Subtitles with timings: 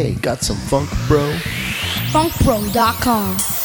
[0.00, 1.30] Hey, got some funk, bro?
[2.10, 3.59] funkbro.com.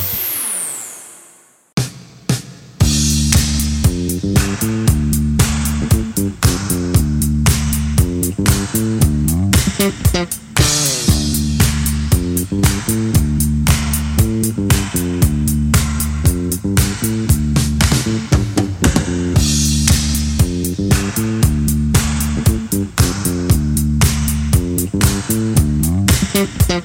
[26.36, 26.76] Thank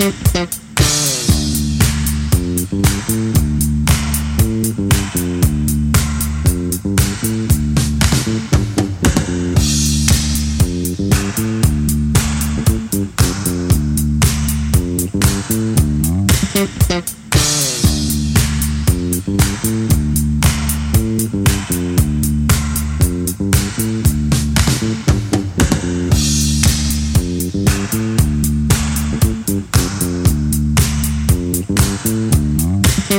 [0.00, 0.69] Thank you.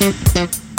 [0.00, 0.69] Thank you.